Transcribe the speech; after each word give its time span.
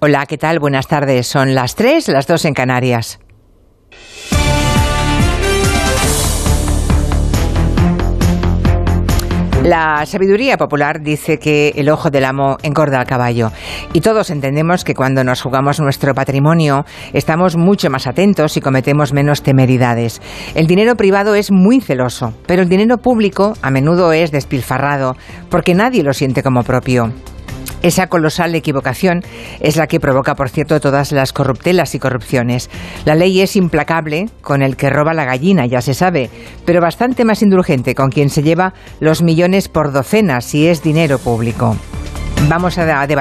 Hola, 0.00 0.26
¿qué 0.26 0.38
tal? 0.38 0.60
Buenas 0.60 0.86
tardes. 0.86 1.26
Son 1.26 1.56
las 1.56 1.74
3, 1.74 2.06
las 2.10 2.28
2 2.28 2.44
en 2.44 2.54
Canarias. 2.54 3.18
La 9.64 10.06
sabiduría 10.06 10.56
popular 10.56 11.02
dice 11.02 11.38
que 11.38 11.70
el 11.74 11.88
ojo 11.90 12.10
del 12.10 12.26
amo 12.26 12.58
engorda 12.62 13.00
al 13.00 13.06
caballo 13.06 13.50
y 13.92 14.00
todos 14.00 14.30
entendemos 14.30 14.84
que 14.84 14.94
cuando 14.94 15.24
nos 15.24 15.42
jugamos 15.42 15.80
nuestro 15.80 16.14
patrimonio 16.14 16.86
estamos 17.12 17.56
mucho 17.56 17.90
más 17.90 18.06
atentos 18.06 18.56
y 18.56 18.60
cometemos 18.60 19.12
menos 19.12 19.42
temeridades. 19.42 20.22
El 20.54 20.68
dinero 20.68 20.94
privado 20.94 21.34
es 21.34 21.50
muy 21.50 21.80
celoso, 21.80 22.34
pero 22.46 22.62
el 22.62 22.68
dinero 22.68 22.98
público 22.98 23.54
a 23.62 23.72
menudo 23.72 24.12
es 24.12 24.30
despilfarrado 24.30 25.16
porque 25.50 25.74
nadie 25.74 26.04
lo 26.04 26.12
siente 26.12 26.44
como 26.44 26.62
propio. 26.62 27.12
Esa 27.82 28.08
colosal 28.08 28.54
equivocación 28.54 29.22
es 29.60 29.76
la 29.76 29.86
que 29.86 30.00
provoca, 30.00 30.34
por 30.34 30.48
cierto, 30.48 30.80
todas 30.80 31.12
las 31.12 31.32
corruptelas 31.32 31.94
y 31.94 31.98
corrupciones. 31.98 32.70
La 33.04 33.14
ley 33.14 33.40
es 33.40 33.54
implacable 33.56 34.26
con 34.42 34.62
el 34.62 34.76
que 34.76 34.90
roba 34.90 35.14
la 35.14 35.24
gallina, 35.24 35.66
ya 35.66 35.80
se 35.80 35.94
sabe, 35.94 36.28
pero 36.64 36.80
bastante 36.80 37.24
más 37.24 37.42
indulgente 37.42 37.94
con 37.94 38.10
quien 38.10 38.30
se 38.30 38.42
lleva 38.42 38.74
los 39.00 39.22
millones 39.22 39.68
por 39.68 39.92
docenas 39.92 40.44
si 40.44 40.66
es 40.66 40.82
dinero 40.82 41.18
público. 41.18 41.76
Vamos 42.46 42.78
a 42.78 42.86
debatir 42.86 43.16